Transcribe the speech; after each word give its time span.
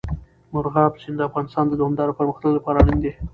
مورغاب 0.53 0.91
سیند 1.01 1.17
د 1.19 1.21
افغانستان 1.29 1.65
د 1.67 1.73
دوامداره 1.79 2.17
پرمختګ 2.19 2.51
لپاره 2.57 2.77
اړین 2.81 2.97
دي. 3.03 3.11